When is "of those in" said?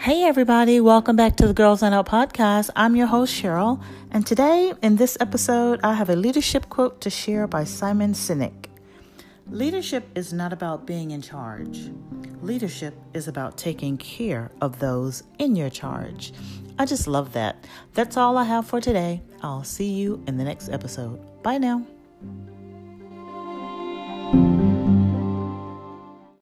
14.60-15.56